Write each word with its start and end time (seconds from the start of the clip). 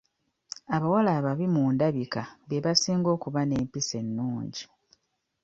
Abawala 0.75 1.09
ababi 1.19 1.45
mu 1.53 1.63
ndabika 1.73 2.21
be 2.47 2.63
basinga 2.65 3.09
okuba 3.15 3.41
n'empisa 3.45 3.93
ennungi. 4.03 4.63